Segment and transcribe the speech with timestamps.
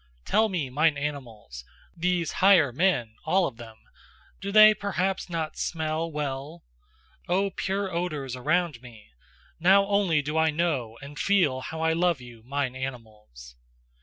[0.25, 1.63] Tell me, mine animals:
[1.95, 3.77] these higher men, all of them
[4.39, 6.63] do they perhaps not SMELL well?
[7.29, 9.11] O pure odours around me!
[9.59, 13.55] Now only do I know and feel how I love you, mine animals."